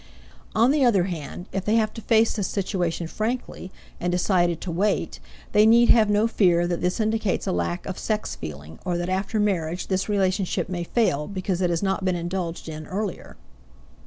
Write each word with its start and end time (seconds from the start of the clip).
On 0.55 0.71
the 0.71 0.83
other 0.83 1.03
hand, 1.03 1.45
if 1.51 1.63
they 1.63 1.75
have 1.75 1.93
to 1.93 2.01
face 2.01 2.33
this 2.33 2.47
situation 2.47 3.05
frankly, 3.05 3.71
and 3.99 4.11
decided 4.11 4.59
to 4.61 4.71
wait, 4.71 5.19
they 5.51 5.63
need 5.67 5.89
have 5.89 6.09
no 6.09 6.27
fear 6.27 6.65
that 6.65 6.81
this 6.81 6.99
indicates 6.99 7.45
a 7.45 7.51
lack 7.51 7.85
of 7.85 7.99
sex 7.99 8.35
feeling 8.35 8.79
or 8.83 8.97
that 8.97 9.09
after 9.09 9.39
marriage 9.39 9.89
this 9.89 10.09
relationship 10.09 10.67
may 10.69 10.83
fail 10.83 11.27
because 11.27 11.61
it 11.61 11.69
has 11.69 11.83
not 11.83 12.03
been 12.03 12.15
indulged 12.15 12.67
in 12.67 12.87
earlier. 12.87 13.37